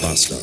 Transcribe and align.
Bastard. 0.00 0.40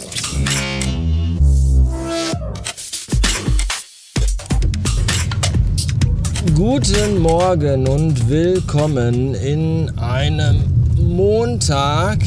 Guten 6.55 7.19
Morgen 7.19 7.87
und 7.87 8.29
willkommen 8.29 9.33
in 9.35 9.91
einem 9.97 10.63
Montag, 10.99 12.19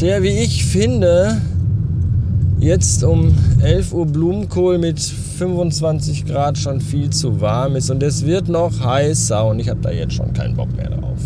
der, 0.00 0.22
wie 0.22 0.28
ich 0.28 0.64
finde, 0.64 1.40
jetzt 2.58 3.04
um 3.04 3.36
11 3.62 3.92
Uhr 3.92 4.06
Blumenkohl 4.06 4.78
mit 4.78 5.00
25 5.00 6.26
Grad 6.26 6.58
schon 6.58 6.80
viel 6.80 7.10
zu 7.10 7.40
warm 7.40 7.76
ist 7.76 7.90
und 7.90 8.02
es 8.02 8.24
wird 8.24 8.48
noch 8.48 8.80
heißer 8.80 9.46
und 9.46 9.60
ich 9.60 9.68
habe 9.68 9.80
da 9.80 9.90
jetzt 9.90 10.14
schon 10.14 10.32
keinen 10.32 10.56
Bock 10.56 10.74
mehr 10.76 10.90
drauf. 10.90 11.20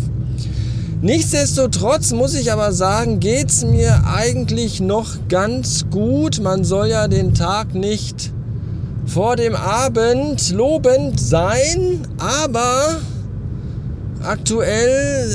Nichtsdestotrotz 1.03 2.11
muss 2.11 2.35
ich 2.35 2.51
aber 2.51 2.71
sagen, 2.73 3.19
geht 3.19 3.49
es 3.49 3.65
mir 3.65 4.03
eigentlich 4.05 4.81
noch 4.81 5.07
ganz 5.29 5.85
gut. 5.89 6.39
Man 6.41 6.63
soll 6.63 6.89
ja 6.89 7.07
den 7.07 7.33
Tag 7.33 7.73
nicht 7.73 8.31
vor 9.07 9.35
dem 9.35 9.55
Abend 9.55 10.51
lobend 10.51 11.19
sein, 11.19 12.01
aber 12.19 12.99
aktuell 14.21 15.27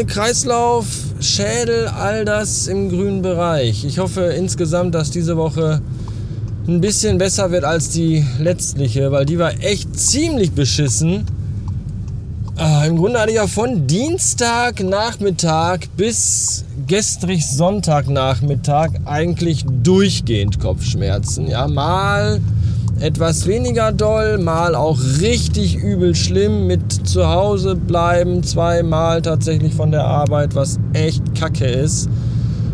äh, 0.00 0.04
Kreislauf, 0.04 0.86
Schädel, 1.20 1.86
all 1.86 2.24
das 2.24 2.66
im 2.66 2.88
grünen 2.88 3.22
Bereich. 3.22 3.84
Ich 3.84 4.00
hoffe 4.00 4.22
insgesamt, 4.22 4.96
dass 4.96 5.12
diese 5.12 5.36
Woche 5.36 5.80
ein 6.66 6.80
bisschen 6.80 7.18
besser 7.18 7.52
wird 7.52 7.62
als 7.62 7.90
die 7.90 8.26
letztliche, 8.40 9.12
weil 9.12 9.24
die 9.24 9.38
war 9.38 9.52
echt 9.62 9.96
ziemlich 9.96 10.50
beschissen. 10.50 11.26
Äh, 12.62 12.86
Im 12.86 12.96
Grunde 12.96 13.18
hatte 13.18 13.30
ich 13.30 13.36
ja 13.36 13.48
von 13.48 13.88
Dienstagnachmittag 13.88 15.80
bis 15.96 16.64
gestrig 16.86 17.44
Sonntagnachmittag 17.44 18.90
eigentlich 19.04 19.64
durchgehend 19.82 20.60
Kopfschmerzen. 20.60 21.48
Ja, 21.48 21.66
mal 21.66 22.40
etwas 23.00 23.48
weniger 23.48 23.90
doll, 23.90 24.38
mal 24.38 24.76
auch 24.76 25.00
richtig 25.20 25.74
übel 25.74 26.14
schlimm 26.14 26.68
mit 26.68 27.08
zu 27.08 27.28
Hause 27.28 27.74
bleiben, 27.74 28.44
zweimal 28.44 29.22
tatsächlich 29.22 29.74
von 29.74 29.90
der 29.90 30.04
Arbeit, 30.04 30.54
was 30.54 30.78
echt 30.92 31.34
kacke 31.34 31.66
ist. 31.66 32.08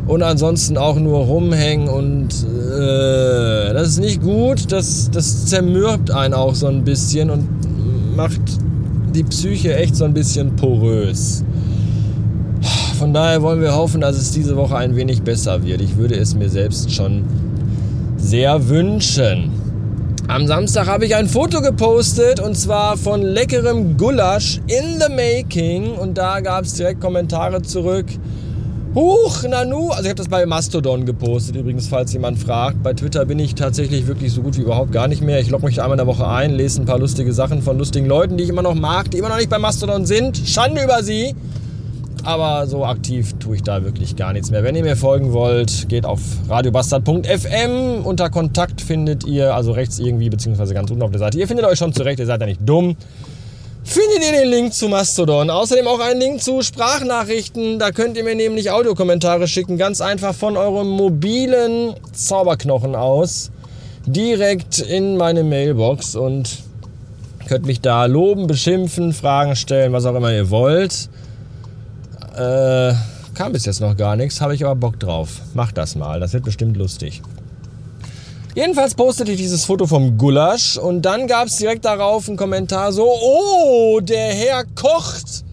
Und 0.06 0.22
ansonsten 0.22 0.76
auch 0.76 0.96
nur 0.96 1.20
rumhängen 1.20 1.88
und 1.88 2.28
äh, 2.28 3.72
das 3.72 3.88
ist 3.88 4.00
nicht 4.00 4.20
gut, 4.20 4.70
das, 4.70 5.10
das 5.10 5.46
zermürbt 5.46 6.10
einen 6.10 6.34
auch 6.34 6.54
so 6.54 6.66
ein 6.66 6.84
bisschen 6.84 7.30
und 7.30 7.48
macht 8.14 8.42
die 9.14 9.24
Psyche 9.24 9.76
echt 9.76 9.96
so 9.96 10.04
ein 10.04 10.14
bisschen 10.14 10.56
porös. 10.56 11.44
Von 12.98 13.14
daher 13.14 13.42
wollen 13.42 13.60
wir 13.60 13.74
hoffen, 13.74 14.00
dass 14.00 14.16
es 14.16 14.32
diese 14.32 14.56
Woche 14.56 14.76
ein 14.76 14.96
wenig 14.96 15.22
besser 15.22 15.62
wird. 15.64 15.80
Ich 15.80 15.96
würde 15.96 16.16
es 16.16 16.34
mir 16.34 16.48
selbst 16.48 16.92
schon 16.92 17.24
sehr 18.16 18.68
wünschen. 18.68 19.52
Am 20.26 20.46
Samstag 20.46 20.88
habe 20.88 21.06
ich 21.06 21.14
ein 21.14 21.26
Foto 21.26 21.62
gepostet 21.62 22.38
und 22.40 22.54
zwar 22.54 22.96
von 22.96 23.22
leckerem 23.22 23.96
Gulasch 23.96 24.60
in 24.66 25.00
the 25.00 25.10
making 25.10 25.92
und 25.92 26.18
da 26.18 26.40
gab 26.40 26.64
es 26.64 26.74
direkt 26.74 27.00
Kommentare 27.00 27.62
zurück. 27.62 28.06
Huch, 28.94 29.42
Nanu. 29.42 29.90
Also 29.90 30.04
ich 30.04 30.08
habe 30.08 30.14
das 30.14 30.28
bei 30.28 30.46
Mastodon 30.46 31.04
gepostet, 31.04 31.56
übrigens, 31.56 31.88
falls 31.88 32.12
jemand 32.14 32.38
fragt. 32.38 32.82
Bei 32.82 32.94
Twitter 32.94 33.26
bin 33.26 33.38
ich 33.38 33.54
tatsächlich 33.54 34.06
wirklich 34.06 34.32
so 34.32 34.40
gut 34.40 34.56
wie 34.56 34.62
überhaupt 34.62 34.92
gar 34.92 35.08
nicht 35.08 35.20
mehr. 35.20 35.38
Ich 35.40 35.50
logge 35.50 35.66
mich 35.66 35.82
einmal 35.82 35.98
in 35.98 35.98
der 35.98 36.06
Woche 36.06 36.26
ein, 36.26 36.52
lese 36.52 36.80
ein 36.80 36.86
paar 36.86 36.98
lustige 36.98 37.32
Sachen 37.34 37.60
von 37.60 37.76
lustigen 37.76 38.06
Leuten, 38.06 38.38
die 38.38 38.44
ich 38.44 38.50
immer 38.50 38.62
noch 38.62 38.74
mag, 38.74 39.10
die 39.10 39.18
immer 39.18 39.28
noch 39.28 39.36
nicht 39.36 39.50
bei 39.50 39.58
Mastodon 39.58 40.06
sind. 40.06 40.38
Schande 40.38 40.82
über 40.82 41.02
sie. 41.02 41.34
Aber 42.24 42.66
so 42.66 42.84
aktiv 42.84 43.34
tue 43.38 43.56
ich 43.56 43.62
da 43.62 43.84
wirklich 43.84 44.16
gar 44.16 44.32
nichts 44.32 44.50
mehr. 44.50 44.64
Wenn 44.64 44.74
ihr 44.74 44.82
mir 44.82 44.96
folgen 44.96 45.32
wollt, 45.32 45.88
geht 45.88 46.06
auf 46.06 46.20
radiobastard.fm. 46.48 48.04
Unter 48.04 48.30
Kontakt 48.30 48.80
findet 48.80 49.24
ihr, 49.26 49.54
also 49.54 49.72
rechts 49.72 49.98
irgendwie, 49.98 50.30
beziehungsweise 50.30 50.72
ganz 50.72 50.90
unten 50.90 51.02
auf 51.02 51.10
der 51.10 51.20
Seite. 51.20 51.38
Ihr 51.38 51.46
findet 51.46 51.66
euch 51.66 51.78
schon 51.78 51.92
zurecht, 51.92 52.18
ihr 52.18 52.26
seid 52.26 52.40
ja 52.40 52.46
nicht 52.46 52.60
dumm 52.64 52.96
findet 53.88 54.22
ihr 54.22 54.32
den 54.32 54.50
Link 54.50 54.74
zu 54.74 54.88
Mastodon. 54.88 55.50
Außerdem 55.50 55.86
auch 55.86 56.00
einen 56.00 56.20
Link 56.20 56.42
zu 56.42 56.62
Sprachnachrichten. 56.62 57.78
Da 57.78 57.90
könnt 57.90 58.16
ihr 58.16 58.24
mir 58.24 58.34
nämlich 58.34 58.70
Audiokommentare 58.70 59.48
schicken. 59.48 59.78
Ganz 59.78 60.00
einfach 60.00 60.34
von 60.34 60.56
eurem 60.56 60.88
mobilen 60.88 61.94
Zauberknochen 62.12 62.94
aus. 62.94 63.50
Direkt 64.06 64.78
in 64.78 65.16
meine 65.16 65.42
Mailbox 65.42 66.14
und 66.14 66.58
könnt 67.46 67.66
mich 67.66 67.80
da 67.80 68.04
loben, 68.04 68.46
beschimpfen, 68.46 69.12
Fragen 69.12 69.56
stellen, 69.56 69.92
was 69.92 70.04
auch 70.04 70.14
immer 70.14 70.32
ihr 70.32 70.50
wollt. 70.50 71.08
Äh, 72.36 72.92
kam 73.34 73.52
bis 73.52 73.64
jetzt 73.64 73.80
noch 73.80 73.96
gar 73.96 74.16
nichts, 74.16 74.40
habe 74.40 74.54
ich 74.54 74.64
aber 74.64 74.76
Bock 74.76 75.00
drauf. 75.00 75.40
Macht 75.54 75.78
das 75.78 75.94
mal, 75.94 76.20
das 76.20 76.34
wird 76.34 76.44
bestimmt 76.44 76.76
lustig. 76.76 77.22
Jedenfalls 78.54 78.94
postete 78.94 79.32
ich 79.32 79.38
dieses 79.38 79.64
Foto 79.64 79.86
vom 79.86 80.18
Gulasch 80.18 80.76
und 80.78 81.02
dann 81.02 81.26
gab 81.26 81.46
es 81.48 81.56
direkt 81.56 81.84
darauf 81.84 82.28
einen 82.28 82.36
Kommentar 82.36 82.92
so, 82.92 83.06
oh, 83.06 84.00
der 84.00 84.32
Herr 84.32 84.64
kocht. 84.74 85.44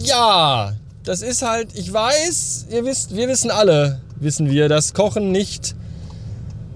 Ja, 0.00 0.72
das 1.04 1.22
ist 1.22 1.42
halt, 1.42 1.68
ich 1.74 1.92
weiß, 1.92 2.66
ihr 2.70 2.84
wisst, 2.84 3.14
wir 3.14 3.28
wissen 3.28 3.50
alle, 3.50 4.00
wissen 4.16 4.50
wir, 4.50 4.68
dass 4.68 4.94
Kochen 4.94 5.32
nicht 5.32 5.74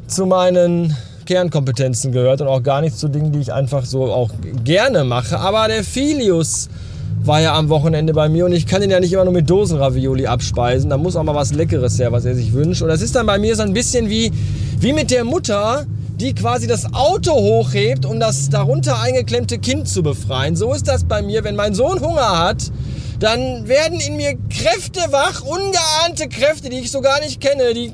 zu 0.07 0.27
meinen 0.27 0.97
Kernkompetenzen 1.25 2.13
gehört 2.13 2.41
und 2.41 2.49
auch 2.49 2.63
gar 2.63 2.81
nicht 2.81 2.99
zu 2.99 3.09
Dingen, 3.09 3.33
die 3.33 3.39
ich 3.39 3.53
einfach 3.53 3.85
so 3.85 4.13
auch 4.13 4.31
gerne 4.65 5.05
mache. 5.05 5.39
Aber 5.39 5.69
der 5.69 5.85
Filius 5.85 6.69
war 7.25 7.41
ja 7.41 7.55
am 7.55 7.69
Wochenende 7.69 8.13
bei 8.15 8.29
mir 8.29 8.47
und 8.47 8.53
ich 8.53 8.67
kann 8.67 8.83
ihn 8.83 8.91
ja 8.91 9.01
nicht 9.01 9.13
immer 9.13 9.25
nur 9.25 9.33
mit 9.33 9.49
Dosenravioli 9.51 10.27
abspeisen. 10.27 10.91
Da 10.91 10.97
muss 10.97 11.17
auch 11.17 11.23
mal 11.23 11.35
was 11.35 11.53
Leckeres 11.53 11.99
her, 11.99 12.13
was 12.13 12.25
er 12.25 12.35
sich 12.35 12.53
wünscht. 12.53 12.83
Und 12.83 12.89
das 12.89 13.03
ist 13.03 13.15
dann 13.15 13.27
bei 13.27 13.39
mir 13.39 13.55
so 13.57 13.63
ein 13.63 13.75
bisschen 13.75 14.09
wie, 14.09 14.33
wie 14.81 14.93
mit 14.93 15.11
der 15.11 15.25
Mutter, 15.25 15.87
die 16.17 16.35
quasi 16.35 16.67
das 16.67 16.93
Auto 16.95 17.33
hochhebt, 17.33 18.05
um 18.05 18.19
das 18.19 18.49
darunter 18.49 19.01
eingeklemmte 19.01 19.59
Kind 19.59 19.89
zu 19.89 20.03
befreien. 20.03 20.57
So 20.57 20.73
ist 20.73 20.89
das 20.89 21.05
bei 21.05 21.23
mir, 21.23 21.45
wenn 21.45 21.55
mein 21.55 21.75
Sohn 21.75 22.01
Hunger 22.01 22.39
hat. 22.39 22.71
Dann 23.21 23.67
werden 23.67 24.01
in 24.01 24.17
mir 24.17 24.37
Kräfte 24.49 25.01
wach, 25.11 25.43
ungeahnte 25.43 26.29
Kräfte, 26.29 26.71
die 26.71 26.79
ich 26.79 26.91
so 26.91 27.01
gar 27.01 27.21
nicht 27.21 27.41
kenne. 27.41 27.75
Die 27.75 27.93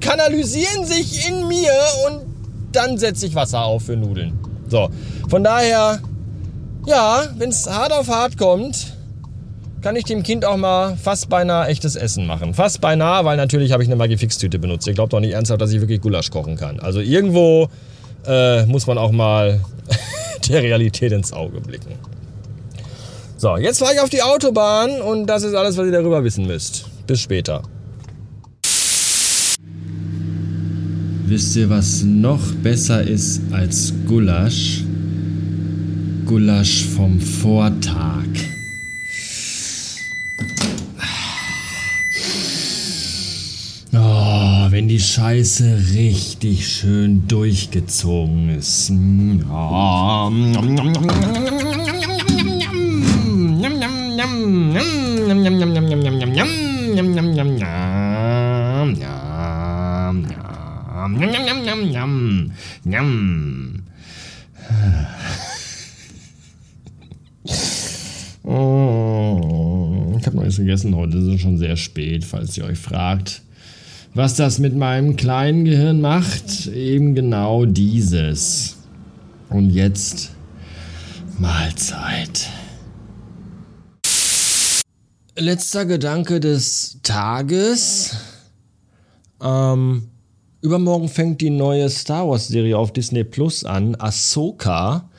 kanalisieren 0.00 0.84
sich 0.84 1.28
in 1.28 1.48
mir 1.48 1.72
und 2.06 2.20
dann 2.72 2.98
setze 2.98 3.26
ich 3.26 3.34
Wasser 3.34 3.64
auf 3.64 3.84
für 3.84 3.96
Nudeln. 3.96 4.38
So, 4.68 4.88
von 5.28 5.42
daher 5.42 6.00
ja, 6.86 7.26
wenn 7.36 7.50
es 7.50 7.68
hart 7.68 7.92
auf 7.92 8.08
hart 8.08 8.36
kommt, 8.36 8.94
kann 9.82 9.96
ich 9.96 10.04
dem 10.04 10.22
Kind 10.22 10.44
auch 10.44 10.56
mal 10.56 10.96
fast 10.96 11.28
beinahe 11.28 11.68
echtes 11.68 11.96
Essen 11.96 12.26
machen. 12.26 12.54
Fast 12.54 12.80
beinahe, 12.80 13.24
weil 13.24 13.36
natürlich 13.36 13.72
habe 13.72 13.82
ich 13.82 13.88
eine 13.88 13.96
Magifix-Tüte 13.96 14.58
benutzt. 14.58 14.86
Ihr 14.86 14.94
glaubt 14.94 15.12
doch 15.12 15.20
nicht 15.20 15.32
ernsthaft, 15.32 15.60
dass 15.60 15.72
ich 15.72 15.80
wirklich 15.80 16.00
Gulasch 16.00 16.30
kochen 16.30 16.56
kann. 16.56 16.80
Also 16.80 17.00
irgendwo 17.00 17.68
äh, 18.26 18.66
muss 18.66 18.86
man 18.86 18.98
auch 18.98 19.10
mal 19.10 19.60
der 20.48 20.62
Realität 20.62 21.12
ins 21.12 21.32
Auge 21.32 21.60
blicken. 21.60 21.94
So, 23.36 23.56
jetzt 23.56 23.78
fahre 23.78 23.94
ich 23.94 24.00
auf 24.00 24.10
die 24.10 24.22
Autobahn 24.22 25.00
und 25.00 25.26
das 25.26 25.44
ist 25.44 25.54
alles, 25.54 25.76
was 25.78 25.86
ihr 25.86 25.92
darüber 25.92 26.22
wissen 26.22 26.46
müsst. 26.46 26.84
Bis 27.06 27.20
später. 27.20 27.62
Wisst 31.24 31.56
ihr, 31.56 31.70
was 31.70 32.02
noch 32.02 32.42
besser 32.62 33.02
ist 33.02 33.40
als 33.52 33.94
Gulasch? 34.06 34.82
Gulasch 36.30 36.84
vom 36.84 37.20
Vortag. 37.20 38.28
Oh, 43.92 44.70
wenn 44.70 44.86
die 44.86 45.00
Scheiße 45.00 45.86
richtig 45.92 46.68
schön 46.68 47.26
durchgezogen 47.26 48.50
ist. 48.50 48.92
Oh, 48.92 50.30
ich 50.30 50.56
habe 50.56 50.68
noch 50.68 51.00
nichts 70.50 70.58
gegessen 70.58 70.96
heute, 70.96 71.18
es 71.18 71.34
ist 71.34 71.40
schon 71.42 71.58
sehr 71.58 71.76
spät, 71.76 72.24
falls 72.24 72.56
ihr 72.58 72.64
euch 72.64 72.78
fragt, 72.78 73.42
was 74.14 74.34
das 74.34 74.58
mit 74.58 74.74
meinem 74.74 75.14
kleinen 75.14 75.64
Gehirn 75.64 76.00
macht. 76.00 76.66
Eben 76.66 77.14
genau 77.14 77.64
dieses. 77.66 78.76
Und 79.48 79.70
jetzt 79.70 80.32
Mahlzeit. 81.38 82.48
Letzter 85.36 85.86
Gedanke 85.86 86.40
des 86.40 86.98
Tages. 87.04 88.16
Ähm, 89.40 90.08
übermorgen 90.62 91.08
fängt 91.08 91.40
die 91.40 91.50
neue 91.50 91.88
Star 91.88 92.28
Wars 92.28 92.48
Serie 92.48 92.76
auf 92.76 92.92
Disney 92.92 93.22
Plus 93.22 93.64
an, 93.64 93.94
Ahsoka 93.94 95.09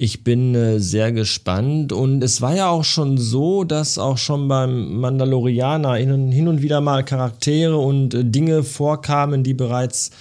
Ich 0.00 0.22
bin 0.22 0.54
äh, 0.54 0.78
sehr 0.78 1.10
gespannt 1.10 1.92
und 1.92 2.22
es 2.22 2.40
war 2.40 2.54
ja 2.54 2.68
auch 2.68 2.84
schon 2.84 3.18
so, 3.18 3.64
dass 3.64 3.98
auch 3.98 4.16
schon 4.16 4.46
beim 4.46 5.00
Mandalorianer 5.00 5.94
hin, 5.94 6.46
und 6.46 6.62
wieder 6.62 6.80
mal 6.80 7.04
Charaktere 7.04 7.76
und 7.76 8.14
äh, 8.14 8.24
Dinge 8.24 8.62
vorkamen, 8.62 9.42
die 9.42 9.54
bereits 9.54 10.12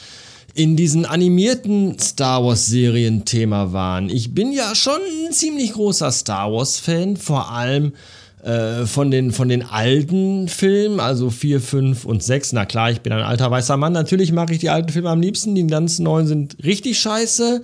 in 0.55 0.77
diesen 0.77 1.05
animierten 1.05 1.99
Star 1.99 2.43
Wars 2.43 2.65
Serien 2.65 3.23
Thema 3.25 3.71
waren. 3.71 4.09
Ich 4.09 4.33
bin 4.33 4.51
ja 4.51 4.73
schon 4.73 4.99
ein 5.27 5.31
ziemlich 5.31 5.73
großer 5.73 6.11
Star 6.11 6.51
Wars 6.51 6.79
Fan, 6.79 7.15
vor 7.15 7.51
allem 7.51 7.93
äh, 8.41 8.87
von, 8.87 9.11
den, 9.11 9.31
von 9.31 9.47
den 9.47 9.61
alten 9.61 10.47
Filmen, 10.47 10.99
also 10.99 11.29
4, 11.29 11.61
5 11.61 12.03
und 12.03 12.23
6. 12.23 12.53
Na 12.53 12.65
klar, 12.65 12.89
ich 12.89 13.01
bin 13.01 13.13
ein 13.13 13.21
alter 13.21 13.51
weißer 13.51 13.77
Mann. 13.77 13.93
Natürlich 13.93 14.31
mag 14.31 14.49
ich 14.49 14.57
die 14.57 14.71
alten 14.71 14.89
Filme 14.89 15.11
am 15.11 15.21
liebsten. 15.21 15.53
Die 15.53 15.67
ganz 15.67 15.99
neuen 15.99 16.25
sind 16.25 16.57
richtig 16.63 16.97
scheiße. 16.97 17.61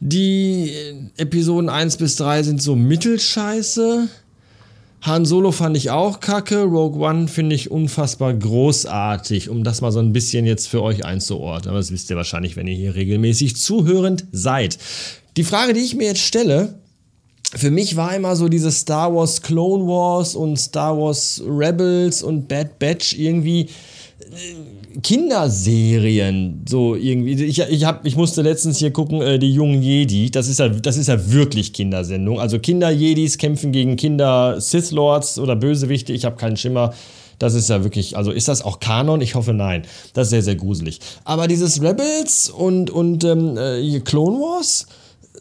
Die 0.00 0.72
Episoden 1.18 1.68
1 1.68 1.98
bis 1.98 2.16
3 2.16 2.42
sind 2.42 2.62
so 2.62 2.74
mittelscheiße. 2.74 4.08
Han 5.02 5.24
Solo 5.24 5.52
fand 5.52 5.76
ich 5.76 5.90
auch 5.90 6.20
kacke. 6.20 6.62
Rogue 6.62 7.00
One 7.06 7.28
finde 7.28 7.54
ich 7.54 7.70
unfassbar 7.70 8.34
großartig, 8.34 9.50
um 9.50 9.62
das 9.62 9.82
mal 9.82 9.92
so 9.92 9.98
ein 9.98 10.12
bisschen 10.12 10.46
jetzt 10.46 10.68
für 10.68 10.82
euch 10.82 11.04
einzuordnen. 11.04 11.70
Aber 11.70 11.78
das 11.78 11.90
wisst 11.90 12.10
ihr 12.10 12.16
wahrscheinlich, 12.16 12.56
wenn 12.56 12.66
ihr 12.66 12.74
hier 12.74 12.94
regelmäßig 12.94 13.56
zuhörend 13.56 14.24
seid. 14.32 14.78
Die 15.36 15.44
Frage, 15.44 15.74
die 15.74 15.80
ich 15.80 15.94
mir 15.94 16.08
jetzt 16.08 16.20
stelle, 16.20 16.80
für 17.54 17.70
mich 17.70 17.96
war 17.96 18.14
immer 18.14 18.36
so 18.36 18.48
diese 18.48 18.70
Star 18.70 19.14
Wars 19.14 19.42
Clone 19.42 19.86
Wars 19.86 20.34
und 20.34 20.56
Star 20.58 20.96
Wars 20.96 21.42
Rebels 21.46 22.22
und 22.22 22.48
Bad 22.48 22.78
Batch 22.78 23.14
irgendwie 23.14 23.68
Kinderserien, 25.02 26.64
so 26.68 26.94
irgendwie. 26.94 27.44
Ich, 27.44 27.58
ich, 27.60 27.84
hab, 27.84 28.04
ich 28.04 28.16
musste 28.16 28.42
letztens 28.42 28.78
hier 28.78 28.92
gucken, 28.92 29.22
äh, 29.22 29.38
die 29.38 29.52
jungen 29.52 29.82
Jedi. 29.82 30.30
Das 30.30 30.48
ist 30.48 30.58
ja, 30.58 30.68
das 30.68 30.96
ist 30.96 31.08
ja 31.08 31.32
wirklich 31.32 31.72
Kindersendung. 31.72 32.40
Also 32.40 32.58
Kinder-Jedis 32.58 33.38
kämpfen 33.38 33.72
gegen 33.72 33.96
Kinder-Sith-Lords 33.96 35.38
oder 35.38 35.56
Bösewichte. 35.56 36.12
Ich 36.12 36.24
habe 36.24 36.36
keinen 36.36 36.56
Schimmer. 36.56 36.92
Das 37.38 37.54
ist 37.54 37.70
ja 37.70 37.82
wirklich, 37.84 38.16
also 38.16 38.32
ist 38.32 38.48
das 38.48 38.62
auch 38.62 38.80
Kanon? 38.80 39.20
Ich 39.22 39.34
hoffe 39.34 39.54
nein. 39.54 39.82
Das 40.12 40.26
ist 40.26 40.30
sehr, 40.30 40.42
sehr 40.42 40.56
gruselig. 40.56 41.00
Aber 41.24 41.48
dieses 41.48 41.80
Rebels 41.80 42.50
und, 42.50 42.90
und 42.90 43.24
ähm, 43.24 43.56
äh, 43.56 44.00
Clone 44.00 44.38
Wars, 44.38 44.86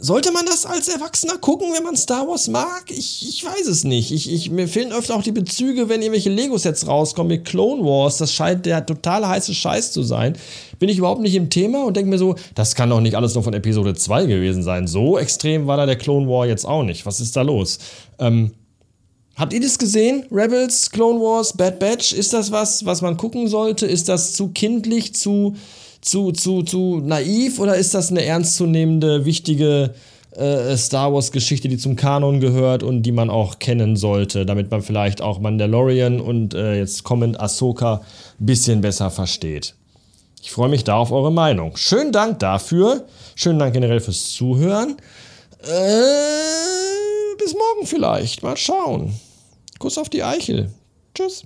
sollte 0.02 0.32
man 0.32 0.46
das 0.46 0.66
als 0.66 0.88
Erwachsener 0.88 1.38
gucken, 1.38 1.74
wenn 1.76 1.84
man 1.84 1.96
Star 1.96 2.28
Wars 2.28 2.48
mag? 2.48 2.86
Ich, 2.90 3.28
ich 3.28 3.44
weiß 3.44 3.68
es 3.68 3.84
nicht. 3.84 4.12
Ich, 4.12 4.32
ich, 4.32 4.50
mir 4.50 4.68
fehlen 4.68 4.92
öfter 4.92 5.16
auch 5.16 5.24
die 5.24 5.32
Bezüge, 5.32 5.90
wenn 5.90 6.02
irgendwelche 6.02 6.30
Lego-Sets 6.30 6.88
rauskommen 6.88 7.30
mit 7.30 7.46
Clone 7.46 7.84
Wars. 7.84 8.18
Das 8.18 8.34
scheint 8.34 8.66
der 8.66 8.86
totale 8.86 9.28
heiße 9.28 9.54
Scheiß 9.54 9.92
zu 9.92 10.04
sein. 10.04 10.38
Bin 10.80 10.90
ich 10.90 10.98
überhaupt 10.98 11.22
nicht 11.22 11.36
im 11.36 11.50
Thema 11.50 11.86
und 11.86 11.98
denke 11.98 12.10
mir 12.10 12.18
so, 12.18 12.36
das 12.56 12.76
kann 12.76 12.90
doch 12.90 13.02
nicht 13.02 13.16
alles 13.16 13.34
nur 13.34 13.44
von 13.44 13.54
Episode 13.54 13.94
2 13.94 14.26
gewesen 14.26 14.64
sein. 14.64 14.88
So 14.88 15.18
extrem 15.18 15.68
war 15.68 15.78
da 15.78 15.86
der 15.86 15.98
Clone 15.98 16.28
War 16.28 16.48
jetzt 16.48 16.66
auch 16.66 16.84
nicht. 16.84 17.06
Was 17.06 17.20
ist 17.20 17.36
da 17.36 17.42
los? 17.42 17.80
Ähm, 18.20 18.52
Habt 19.40 19.54
ihr 19.54 19.62
das 19.62 19.80
gesehen? 19.80 20.26
Rebels, 20.32 20.92
Clone 20.92 21.22
Wars, 21.22 21.56
Bad 21.56 21.80
Batch? 21.80 22.12
Ist 22.12 22.34
das 22.34 22.52
was, 22.52 22.86
was 22.86 23.02
man 23.02 23.16
gucken 23.16 23.48
sollte? 23.48 23.86
Ist 23.86 24.10
das 24.10 24.34
zu 24.34 24.50
kindlich, 24.50 25.16
zu 25.16 25.56
zu, 26.02 26.32
zu, 26.32 26.64
zu 26.64 27.02
naiv 27.04 27.60
oder 27.60 27.76
ist 27.76 27.94
das 27.94 28.10
eine 28.10 28.24
ernstzunehmende, 28.24 29.26
wichtige 29.26 29.94
äh, 30.32 30.78
Star 30.78 31.14
Wars-Geschichte, 31.14 31.68
die 31.68 31.78
zum 31.78 31.96
Kanon 31.96 32.40
gehört 32.40 32.84
und 32.84 33.04
die 33.04 33.12
man 33.12 33.30
auch 33.30 33.60
kennen 33.60 33.96
sollte, 33.96 34.46
damit 34.46 34.72
man 34.72 34.82
vielleicht 34.82 35.22
auch 35.22 35.40
Mandalorian 35.40 36.22
und 36.22 36.54
äh, 36.54 36.78
jetzt 36.78 37.04
kommend 37.04 37.40
Ahsoka 37.40 38.02
ein 38.40 38.46
bisschen 38.46 38.82
besser 38.82 39.12
versteht? 39.12 39.76
Ich 40.42 40.52
freue 40.52 40.70
mich 40.70 40.84
da 40.84 40.96
auf 40.96 41.12
eure 41.12 41.32
Meinung. 41.32 41.76
Schönen 41.76 42.12
Dank 42.12 42.40
dafür. 42.40 43.06
Schönen 43.36 43.60
Dank 43.60 43.74
generell 43.74 44.00
fürs 44.00 44.32
Zuhören. 44.32 44.96
Äh, 45.64 47.36
bis 47.38 47.54
morgen 47.54 47.86
vielleicht. 47.86 48.42
Mal 48.42 48.56
schauen. 48.56 49.14
Kuss 49.80 49.98
auf 49.98 50.10
die 50.10 50.24
Eichel. 50.24 50.72
Tschüss. 51.14 51.44